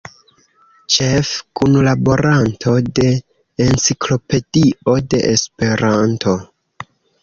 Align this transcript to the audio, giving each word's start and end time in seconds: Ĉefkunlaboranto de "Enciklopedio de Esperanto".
Ĉefkunlaboranto 0.95 2.75
de 3.03 3.07
"Enciklopedio 3.69 5.01
de 5.15 5.25
Esperanto". 5.39 6.41